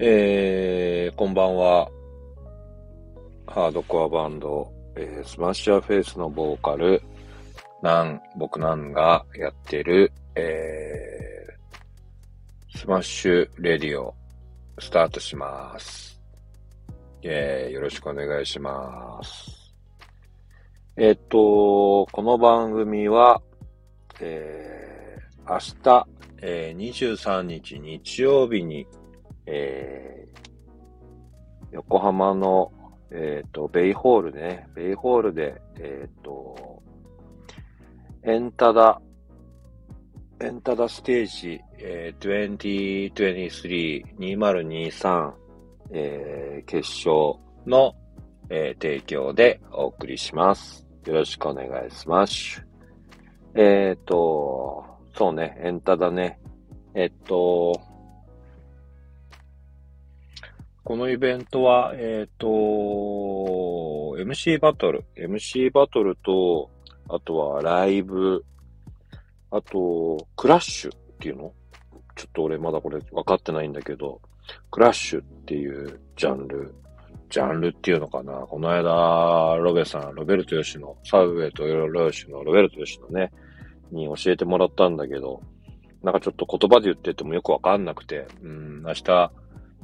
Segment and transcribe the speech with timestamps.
[0.00, 1.88] えー、こんばんは。
[3.46, 7.00] ハードコアバンド、えー、スマッシュアフェイスのボーカル、
[7.80, 14.12] なん、僕なんがやってる、えー、スマッシュレディオ、
[14.80, 16.20] スタートします。
[17.22, 19.72] えー、よろしくお願いします。
[20.96, 23.40] えっと、この番組は、
[24.18, 26.08] えー、明日、
[26.42, 28.88] えー、23日日曜日に、
[29.46, 32.72] えー、横浜の、
[33.10, 36.82] えっ、ー、と、ベイホールね、ベイホールで、えっ、ー、と、
[38.22, 39.00] エンタダ、
[40.40, 43.12] エンタダステージ、えー、
[44.18, 45.32] 2023-2023、
[45.90, 47.34] えー、決勝
[47.66, 47.94] の、
[48.48, 50.86] えー、提供でお送りします。
[51.06, 52.64] よろしくお願いします。
[53.54, 54.84] えっ、ー、と、
[55.16, 56.40] そうね、エンタだね。
[56.94, 57.72] えっと、
[60.84, 66.70] このイベントは、えっ、と、MC バトル、MC バトルと、
[67.08, 68.44] あとはライブ、
[69.50, 71.54] あと、クラッシュっていうの？
[72.16, 74.20] ちょっと俺まだこれ分かってないんだけど、
[74.70, 76.74] クラッシュっていうジャンル、
[77.30, 78.34] ジャンルっていうのかな？
[78.34, 83.32] この間、ロベさん、ロベルト・ヨシノ、サウェイとロシのロベルト・ヨシノね、
[83.90, 85.40] に教えてもらったんだけど、
[86.02, 89.32] なんかちょっと言葉で言っててもよくわかんなくて、うん、明日、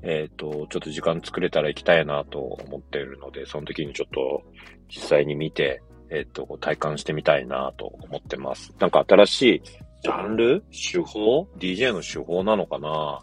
[0.03, 4.43] えっ、ー、と、ちょっと時間作れたら行きたいなと思っているので、その時にちょっと
[4.89, 8.75] 実際に見て、えっ、ー、と、体感してみたいなと思ってます。
[8.79, 9.63] なんか新しい
[10.03, 13.21] ジャンル手法 ?DJ の手法なのかな？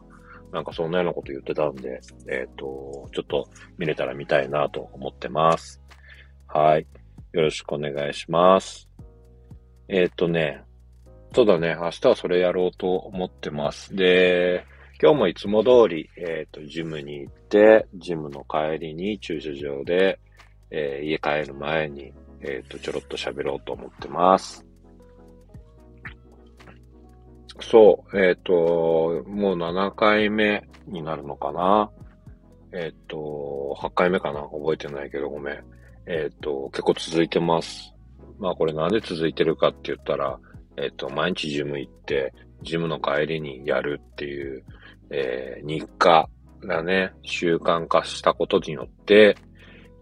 [0.54, 5.82] なんかそんなようなこと言ってたんで、えっ、ー、と、ちょっと見れたら見たいなと思ってます。
[6.48, 6.88] はい。
[7.34, 8.88] よろしくお願いします。
[9.90, 10.64] えっ、ー、とね、
[11.34, 13.96] そうだね、明日はそれやろうと思ってます。
[13.96, 14.66] で、
[15.00, 20.20] 今日もいつも通り、えっ、ー、と、ジムに行って、ジムの帰りに駐車場で、
[20.72, 24.66] えー、家帰る前に、えっ、ー、と、ちょろっと喋ろうと思ってます。
[27.60, 31.92] そう、えっ、と、もう7回目になるのかな？
[32.74, 34.42] えっ、と、8回目かな？
[34.42, 35.64] 覚えてないけどごめん。
[36.08, 37.94] えっ、と、結構続いてます。
[38.40, 40.40] まあこれなんで続いてるかって言ったら、
[40.76, 42.34] えっ、と、毎日ジム行って、
[42.64, 44.64] ジムの帰りにやるっていう、
[45.10, 46.30] えー、日課
[46.62, 49.38] がね、習慣化したことによって、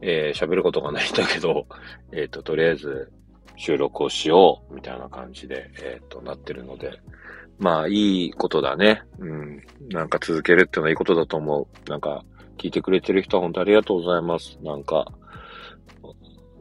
[0.02, 1.68] えー、喋ることがないんだけど、
[2.12, 3.12] えっ、と、とりあえず
[3.56, 6.92] 収録をしよう、みたいな感じで、えっ、と、なってるので、
[7.58, 9.04] まあ、いいことだね。
[9.18, 9.64] うん。
[9.90, 11.90] なんか続けるってのはいいことだと思う。
[11.90, 12.24] なんか、
[12.58, 14.58] 聞いてくれてる人は本当ありがとうございます。
[14.62, 15.06] なんか、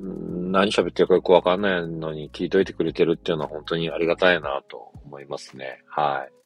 [0.00, 5.82] 何喋ってるかよくわかんないのに聞いといてくれてるっていうのは本当にありがたいなと思いますね。
[5.86, 6.43] はい。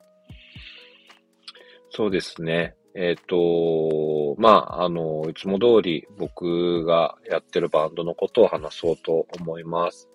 [1.98, 2.76] そうですね。
[2.94, 10.08] えっ、ー、と、まあ、あの、いつも通り僕がやってるバンドのことを話そうと思います。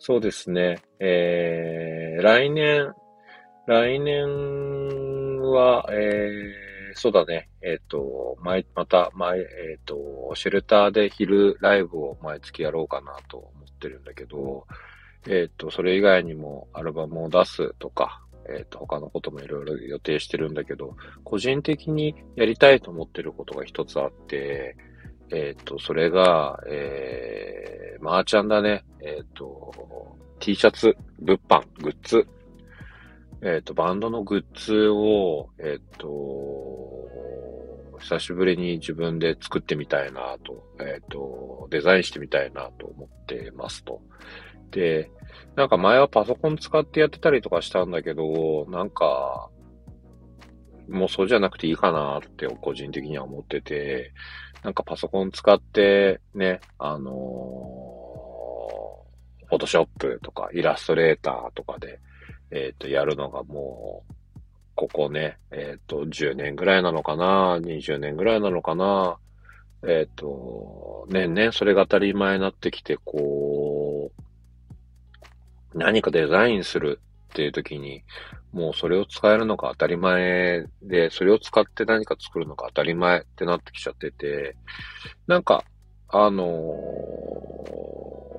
[0.00, 0.82] そうですね。
[0.98, 2.92] えー、来年、
[3.68, 4.26] 来年
[5.40, 7.48] は、えーそうだね。
[7.62, 9.42] えっ、ー、と、毎、また、毎、え
[9.78, 14.66] っ、ー、と、シェルターで昼ライブを毎月やろうかなと思ってるんだけど、
[15.28, 24.76] えっ、ー、と、それ以外にもアルバムを出すとか、えっ、と、他のこともいろいろ予定してるんだけど、個人的にやりたいと思ってることが一つあって、
[25.30, 28.84] えっ、と、それが、えー、マーチャンだね。
[29.00, 29.72] えっ、と、
[30.40, 32.26] T シャツ、物販、グッズ
[33.42, 37.08] えっ、と、バンドのグッズを、えっ、と、
[38.00, 44.02] 久しぶりに自分で作ってみたいなと、えっ、と、デザインしてみたいなと思ってますと。
[44.70, 45.10] で、
[45.56, 49.50] なんか前はパソコン使ってやってたりとかしたんだけど、なんか、
[50.88, 54.12] もうそうじゃなくていいかなって個人的には思ってて、
[54.62, 57.10] なんかパソコン使ってね、あの
[59.50, 62.00] フォトショップとかイラストレーターとかで、
[62.50, 64.14] えっ、ー、と、やるのがもう、
[64.74, 69.18] ここね、えっ、ー、と、10年ぐらいなのかな、20年ぐらいなのかな、
[69.82, 73.69] えっ、ー、と、年々それが当たり前になってきて、こう、
[75.74, 77.00] 何かデザインする
[77.30, 78.02] っていう時に、
[78.52, 84.56] もうそれを使えるのが当たり前で、それを使って何か作るのが当たり前ってなってきちゃってて、
[85.26, 85.64] なんか、
[86.08, 86.44] あの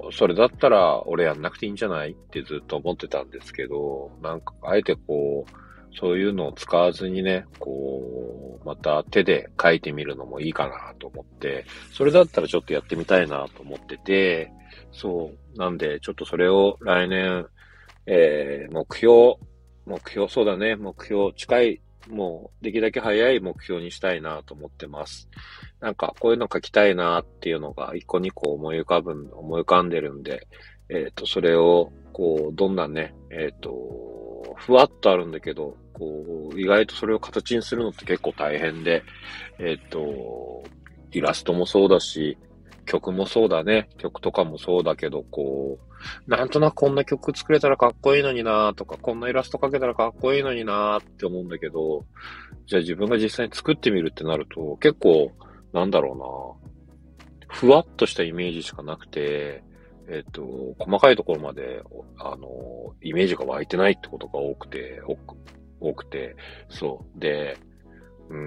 [0.10, 8.21] ー、それだったら俺やんなくていいんじゃないってずっと思ってたんですけど、なんか、あえてこう、そういうのを使わずにね、こう、
[8.66, 14.52] また手で書いてみるのもいいかなと思って、それだったらちょっとやってみたいなと思ってて、
[14.92, 15.58] そう。
[15.58, 17.46] なんで、ちょっとそれを来年、
[18.06, 19.36] えー、目標、
[19.86, 25.30] 目標、そうだね、目標、近いもう、できるだけ早い目標にしたいなと思ってます。
[25.80, 30.48] なんか、こういうの書きたいなっていうのが、一個二個思い浮かぶ、思い浮かんでるんで、
[30.90, 39.04] えっ、ー、と、それを、こう、どんなね、えっ、ー、と、ふわっとあるんだけど、こう、意外とそれを形にするのって結構大変で、
[39.60, 40.64] えっ、ー、と、
[41.12, 42.38] イラストもそうだし、
[42.86, 43.90] 曲もそうだね。
[43.98, 52.06] 曲とかもそうだけど、こう、なんとなくこんな曲作れたらかっこいいのになとか、こんなイラスト描けたらかっこいいのになって思うんだけど、
[52.66, 55.32] じゃあ自分が実際に作ってみるってなると、結構、
[55.74, 56.72] なんだろうな
[57.48, 59.64] ふわっとしたイメージしかなくて、
[60.10, 60.44] えっ、と、
[60.80, 61.84] 細かいところまで、
[62.18, 65.02] あの、イメージが湧いてないってことが多くて、
[65.82, 66.36] 多くて、
[66.70, 67.20] そう。
[67.20, 67.58] で、
[68.30, 68.38] うー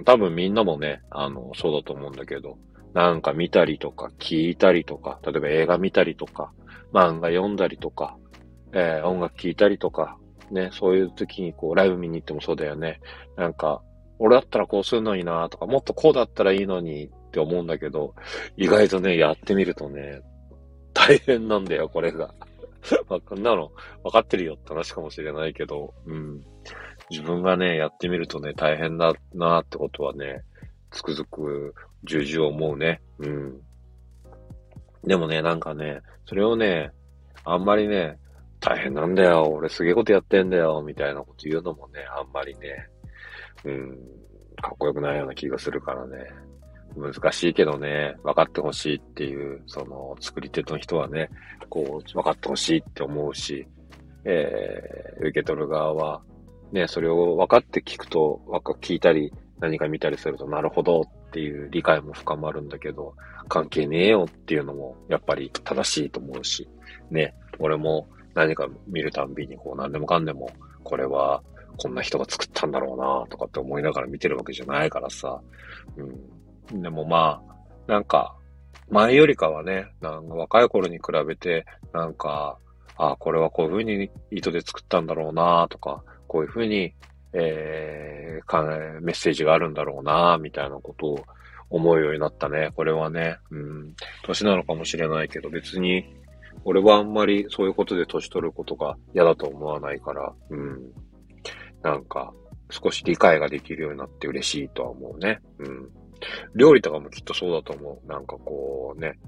[0.00, 2.58] ん、多分みんなもね、あの、そうだと思うんだけど、
[2.92, 6.52] なんか見たりとか、聞いたりとか、例えば映画見たりとか、
[6.92, 8.16] 漫画読んだりとか、
[8.72, 10.18] えー、音楽聴いたりとか、
[10.50, 13.00] ね、そういう時にこう、ライブ見に行ってもそうだよね。
[13.36, 13.82] なんか、
[14.18, 18.14] 俺だったらこうするのになとか、もっとこうだったらいいのにって思うんだけど、
[18.56, 20.22] 意外とね、やってみるとね、
[20.94, 22.32] 大変なんだよ、これが。
[23.08, 23.72] まあ、こんなの
[24.02, 26.40] 分かってるよって話かもしれないけど、うん。
[27.10, 30.42] 自分がね、やってみるとね、大変だなってことはね、
[30.90, 31.74] つくづく
[32.04, 33.00] 重々思うね。
[33.18, 33.60] うん。
[35.04, 36.90] でもね、なんかね、それをね、
[37.44, 38.18] あんまりね、
[38.60, 42.88] 大変なんだよ、俺すげえことやってんだよ、みたいなこと言うのもね、あんまりね、
[43.64, 43.98] うん、
[44.60, 46.18] かっこよくないような気がするからね。
[46.96, 51.28] 難しいけどね、分かってほしいっていう、その、作り手の人はね、
[51.68, 53.66] こう、分かってほしいって思うし、
[54.24, 56.22] えー、受け取る側は、
[56.72, 58.40] ね、それを分かって聞くと、
[58.80, 63.14] 聞いたり、何か見たりすると、なるほどっていう理解も深まるんだけど、
[63.48, 66.68] 関係ねえよっていうのも、やっぱり正しいと思うし、
[67.10, 70.50] ね、俺も何か見るたんびに、こう、何でもかんでも、
[70.82, 71.42] これは、
[71.78, 75.40] こんな人が作ったんだろうなとかって思いながら見てるわけじゃないからさ、
[75.96, 76.36] うん。
[76.72, 77.40] でもま
[77.88, 78.34] あ、なんか、
[78.88, 82.58] 前よりかはね、なんか若い頃に比べて、なんか、
[82.98, 86.94] あこれはこういう風に糸で作ったんだろうなとか、こういう風に
[87.38, 88.62] えー、か
[89.02, 91.24] メッセージがあるんだろうな、みたいなことを
[91.68, 92.70] 思うようになったね。
[92.74, 96.16] これはね、うん、年なのかもしれないけど、別に、
[96.64, 100.80] 俺はあんまりそういうことで年取ることが嫌だと思わないから、うん。
[101.82, 102.32] なんか、
[102.70, 105.40] 少し理解ができるようになって嬉しいとは思うね。
[105.58, 105.90] うん。
[106.54, 108.08] 料理とかもきっとそうだと思う。
[108.08, 109.18] なんかこうね、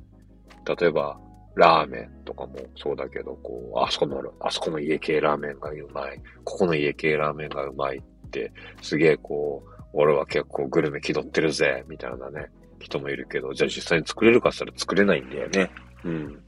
[0.65, 1.19] 例えば、
[1.55, 12.47] ラーメンとかもそうだけど、こう、あそこの、あそこの家系ラーメンがうまい、ここの家系ラーメンがうまいって、すげえこう、俺は結構グルメ気取ってるぜ、みたいなね、
[12.79, 15.71] 人もいるけど、じゃあ実際に作れるかしたら作れないんだよね。
[16.05, 16.43] うん。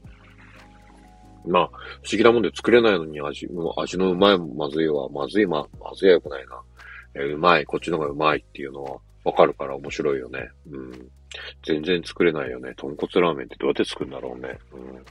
[1.45, 6.61] まあ、不思議なもんで作れないのに味、味のうまい、まずいは、まずい、ま、まずいは良くないな。
[7.15, 10.49] え、うまい、こっちの方がうまいっていうのはわかるから面白いよね。
[10.71, 11.09] うん。
[11.63, 12.73] 全然作れないよね。
[12.75, 14.57] 豚骨ラーメンってどうやって作るんだろうね。
[14.73, 15.05] うん。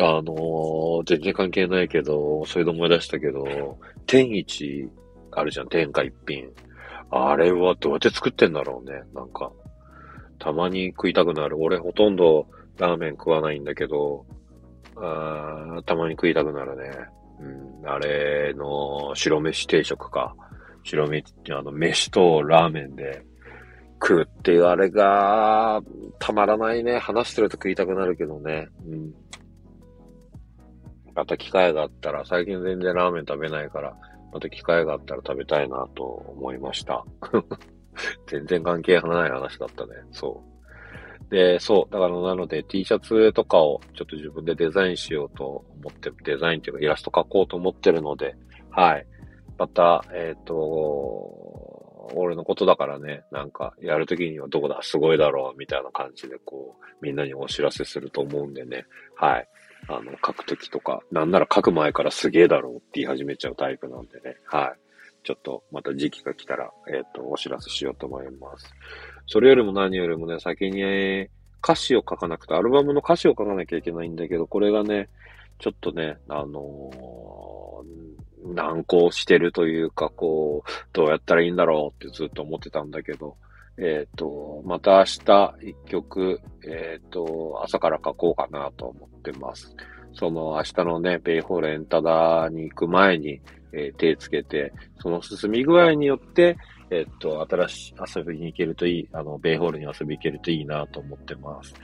[0.00, 4.88] あのー、全然関係ないけど、それで思い出したけど、天一
[5.32, 6.48] あるじゃん、天下一品。
[7.10, 9.02] あれはどうやって作ってんだろうね。
[9.14, 9.50] なんか、
[10.38, 11.60] たまに食いたくなる。
[11.60, 12.46] 俺ほとんど
[12.78, 14.24] ラーメン食わないんだけど、
[14.96, 16.90] あたまに食いたくなるね。
[17.40, 20.34] うん、あれの白飯定食か。
[20.84, 23.24] 白飯、あの、飯とラーメンで
[24.00, 25.80] 食うっていうあれが、
[26.18, 26.98] たまらないね。
[26.98, 28.68] 話してると食いたくなるけどね。
[28.86, 29.14] うん。
[31.14, 33.96] また機会があったら、最近全然ラーメン食べないから、
[34.32, 37.04] また機会があったら食べたいなと思いました。
[38.26, 39.92] 全然関係ない話だったね。
[40.10, 40.42] そ
[41.30, 41.34] う。
[41.34, 41.92] で、そう。
[41.92, 48.36] だからなので T シャツとかをちょっと自分でデザインしようと思って、デザインっていうかイラスト描こうと思ってるので、
[48.70, 49.06] はい。
[49.58, 58.84] また、えっ、ー、と、俺のことだからね、なんか、やるときにはどこだ、すごいだろう、みたいな感じで、こう、みんなにお知らせすると思うんでね、
[59.16, 59.48] はい。
[59.88, 64.78] あの、書くときとか、なんなら書く前からすげえだろうって言い始めちゃうタイプなんでね、はい。
[65.24, 68.70] ちょっと、また時期が来たら、えっ、ー、と、お知らせしようと思います。
[69.26, 71.28] それよりも何よりもね、先に、
[71.62, 75.08] 歌詞を書かなくて、アルバムの歌詞を書かなきゃいけないんだけど、これがね、
[75.58, 83.36] ちょっとね、あのー、難航してるというか、こう、どうやったらいいんだろうってずっと思ってたんだけど、
[83.76, 89.74] えっ、ー、と、また明日一曲、えっ、ー、と、朝から書こうかなと思ってます。
[90.12, 93.40] その明日のね、ベイホーレンタダに行く前に、
[93.72, 96.56] えー、手つけて、その進み具合によって、
[96.90, 101.74] えっ、と、新しい遊びに行けるといい、あの、ベイホールに遊び行けるといいなと思ってます。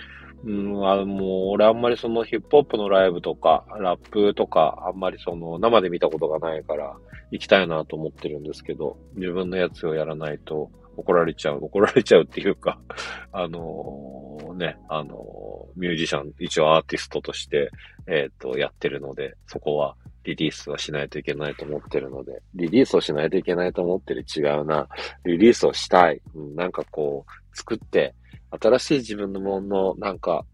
[0.45, 6.97] うん、あもう、俺あんまりそのヒップホップのライブとか、ラップとか、あんまりその生で見たことがないから、
[7.31, 12.79] 行きたいなと思ってるんですけど、自分のやつをやらないと怒られちゃう、怒られちゃうっていうか、
[13.33, 17.71] あのー、ね、あのー、ミュージシャン、一応アーティストとして、
[18.07, 24.89] えっ、ー、と、やってるので、そこはリリースはしないといけないと思ってるので、リリースをしないといけないと思ってる違うな。
[25.25, 26.21] リリースをしたい。
[26.35, 28.15] うん、なんかこう、作って、
[28.51, 30.45] 新しい自分のもの、なんか、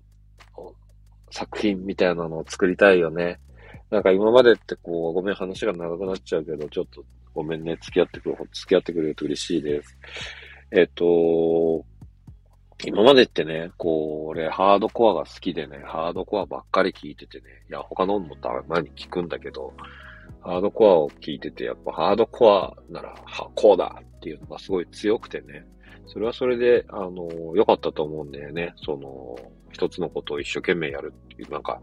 [1.30, 3.40] 作品みたいなのを作りたいよね。
[3.90, 9.98] なんか今までってこう、ごめん話が長くなっちゃうけど、ちょっとごめんね、付き合ってくる、付き合ってくれると嬉しいです。
[10.72, 11.84] えっと、
[12.84, 19.72] 今までってね、こう、俺、ハードコアが好きでね、ハードコアばっかり聞いててね、いや、他のもたまに聞くんだけど、
[20.40, 25.64] ハードコアを聞いてて、やっぱハードコアなら、は、こうだっていうのがすごい強くてね、
[26.06, 28.74] それはそれで、あの、良かったと思うんだよね。
[28.76, 29.36] その、
[29.72, 31.80] 一つのことを一生懸命やるっていう、なんか、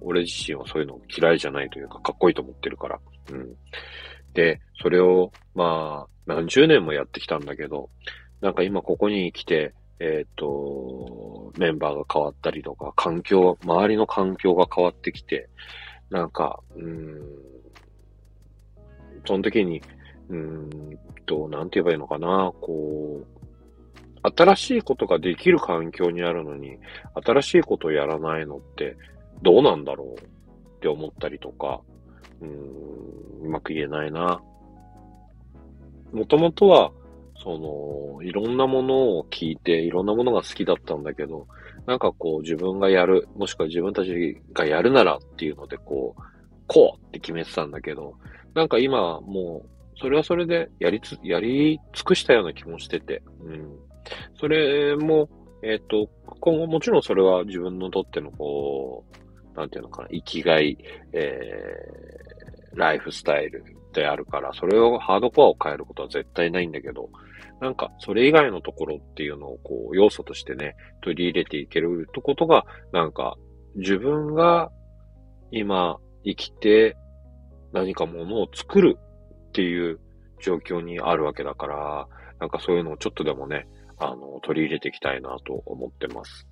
[0.00, 3.00] 俺自身はそういうの嫌いじゃないというか、かっこいいと思ってるから。
[3.32, 3.54] うん。
[4.34, 7.90] で、それを、まあ、何十年もやってきたんだけど、
[8.40, 15.48] なんか今ここに来て、えっ、ー、と、メンバーが変わったりとか、環境、周りの環境が変わってきて、
[16.10, 17.20] なんか、うん、
[19.26, 19.82] その時に、
[20.28, 23.35] うんと、なんて言えばいいのかな、こう、
[24.34, 26.78] 新しいことができる環境にあるのに、
[27.24, 28.96] 新しいことをやらないのって
[29.42, 30.28] どうなんだろうっ
[30.80, 31.80] て思ったりとか、
[32.40, 34.40] うーん、うまく言えないな。
[36.12, 36.90] もともとは、
[37.42, 37.58] そ
[38.18, 41.46] の、いろんなものを聞いて、いろんなものが好きだったんだけど、
[41.86, 46.22] なんかこう自分がやる、もしくは自分たちがやるならっていうので、こう、
[46.66, 48.14] こうって決めてたんだけど、
[48.54, 53.78] なんか今もう、それはそれでやりつ、やり尽くしたような気もしてて、うん。
[54.38, 55.28] それも、
[55.62, 56.08] えっ、ー、と、
[56.40, 59.04] 今後もちろんそれは自分のとってのこ
[59.54, 60.76] う、なんていうのかな、生きがい、
[61.12, 67.08] えー、ライフスタイルであるから、それをハードコアを変えることは絶対ないんだけど、
[67.60, 73.36] なんか、それ以外のところっていうのをこう、要素としてね、取り入れていけるとことが、なんか、
[73.76, 74.70] 自分が
[75.50, 76.96] 今生きて
[77.72, 78.98] 何かものを作る
[79.48, 80.00] っていう
[80.42, 82.08] 状況にあるわけだから、
[82.40, 83.66] なんかそういうのをちょっとでもね、
[83.98, 86.46] あの、取り入れていきたいなと思ってます。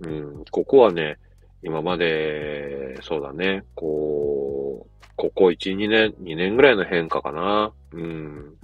[0.00, 1.18] うん、ここはね、
[1.62, 7.72] 今まで、そうだね、こう、ここ1、2年、2年ぐらいの変化かな。
[7.92, 8.54] うん。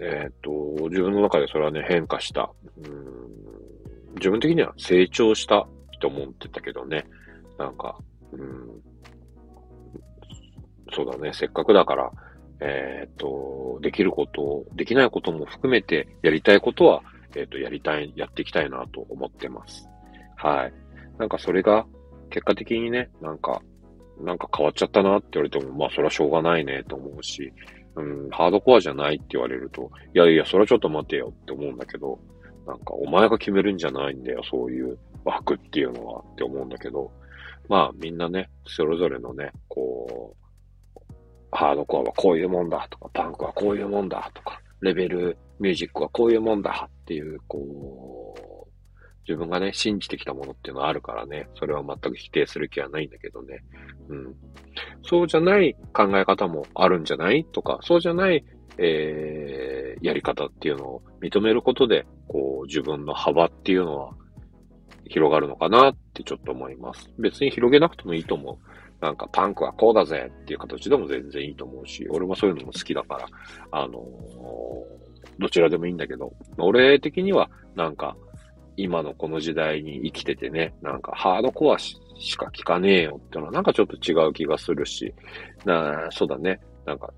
[0.00, 0.50] えっ、と、
[0.88, 2.50] 自分の中でそれはね、変化した。
[2.78, 4.14] うん。
[4.16, 5.66] 自分的には成長した
[6.00, 7.04] と思ってたけどね。
[7.58, 7.98] なんか、
[8.32, 8.82] うん。
[10.92, 12.10] そうだね、せっかくだから、
[12.64, 17.02] えっ、と、できること、できないことも含めて、やりたいことは、
[17.34, 19.88] えっ、と、やりたい、やっていきたいなと思ってます。
[20.36, 20.72] はい。
[21.18, 21.86] なんかそれが、
[22.30, 23.60] 結果的にね、なんか、
[24.20, 27.52] なんか変わっちゃったなって言われても、まあそれはしょうがないねと思うし、
[27.96, 32.18] うん、ハードコアじゃないって言われると、いやいや、それはちょっと待てよって思うんだけど、
[32.66, 37.10] なんかお前が決めるんじゃないんだよ、そういう枠っていうのはって思うんだけど、
[37.68, 40.41] まあみんなね、それぞれのね、こう、
[41.52, 48.42] ハードコアはこういうもんだとか、パンクはこういうもんだとか、レベルミュージックはこういうもんだっていう、こう、
[49.28, 53.62] 自分がね、信じてきたものっていうのはあるからね、それは全く否定する気はないんだけどね。
[54.08, 54.34] うん。
[55.04, 58.44] そうじゃない考え方もあるんじゃないとか、そうじゃない、
[58.78, 64.14] えー、やり方っていうのを認めることで、こう、自分の幅っていうのは
[65.06, 67.08] 広がるのかなってちょっと思います。
[67.18, 68.58] 別に広げなくてもいいと思う。
[69.02, 73.26] なんかパンクはこうだぜっていう形でも全然いいと思うし、俺もそういうのも好きだから、
[73.72, 74.06] あの、
[75.40, 78.16] どちらでもいいんだけど、俺的にはなんか、
[78.76, 81.96] 今のこの時代に生きててね、なんかハードコアし
[82.38, 85.12] か聞かねえよってのはなんかちょっと違う気がするし、
[85.64, 87.12] なそうだね、なんか、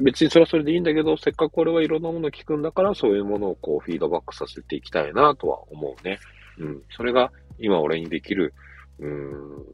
[0.00, 6.18] 別にそれはそれでいいんだけど、せっかく俺はいろんなもの聞くんだから、そういうものをこうフィードバックさせていきたいなとは思うね。
[6.58, 6.82] うん。
[6.96, 8.54] それが今俺にできる、
[8.98, 9.64] うん、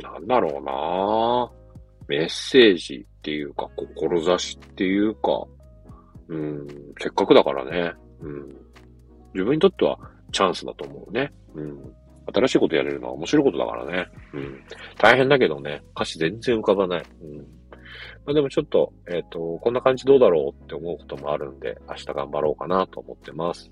[0.00, 1.62] なんだろうな
[2.08, 5.44] メッセージっていうか、志っていうか、
[6.28, 6.66] うん、
[7.00, 8.48] せっかくだからね、うん。
[9.34, 9.98] 自分にとっては
[10.32, 11.32] チャンスだと思うね。
[11.54, 11.94] うん。
[12.32, 14.06] 新しいことやれるのは面白いことだからね。
[14.32, 14.60] うん。
[14.98, 17.04] 大変だけどね、歌詞全然浮かばない。
[17.22, 17.38] うん。
[18.24, 23.70] まあでもちょっと、えっ、ー、と、こんな感じどうだろうって思うこともあるんで、明日頑張ろうかなと思ってます。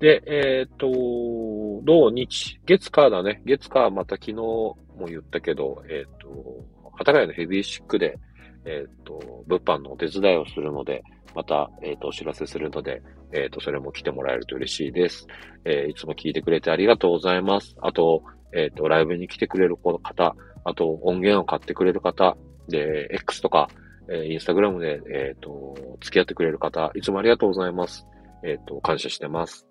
[0.00, 3.42] で、えっ、ー、と、土日、月火だね。
[3.44, 8.18] 月火また昨日も言ったけど、えっ、ー、と、幡ヶ谷のヘビーシックで、
[8.64, 11.02] えっ、ー、と、物販のお手伝いをするので、
[11.34, 15.26] また、えっ、と、お知らせするので、えっ、と、それも来てもらえると嬉しいです。
[15.64, 17.76] えいつも聞いてくれてありがとうございます。
[17.80, 18.22] あと、
[18.52, 22.36] えっ、と、ライブに来てくれる方、あと、音源を買ってくれる方、
[22.68, 23.68] で、X とか、
[24.08, 28.06] え、インスタグラムで、えっ、と、付き合ってくれる方、いつもありがとうございます。
[28.44, 29.66] えっ、と、感謝してます。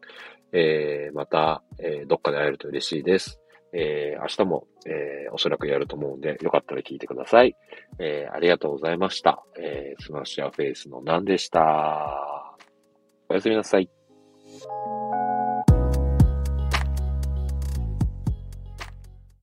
[0.52, 3.43] え、また、え、どっかで会えると嬉しいです。
[3.74, 7.56] えー、明日も、えー、おそらくやると思うんで、よかったら聞いてください。
[8.00, 9.44] えー、ありがとうございました。
[9.60, 12.56] えー、スマッシュアフェイスのなんでした。
[13.30, 13.90] おやすみなさい。